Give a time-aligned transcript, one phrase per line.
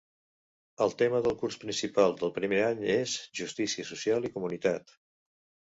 [0.85, 4.99] El tema del curs principal de primer any és "Justícia Social i Comunitat".